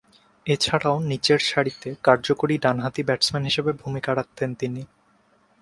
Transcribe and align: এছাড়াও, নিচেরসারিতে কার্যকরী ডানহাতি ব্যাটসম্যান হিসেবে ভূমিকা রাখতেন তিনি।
এছাড়াও, 0.45 0.95
নিচেরসারিতে 1.09 1.89
কার্যকরী 2.03 2.55
ডানহাতি 2.57 3.01
ব্যাটসম্যান 3.03 3.43
হিসেবে 3.43 3.71
ভূমিকা 3.81 4.11
রাখতেন 4.15 4.49
তিনি। 4.55 4.81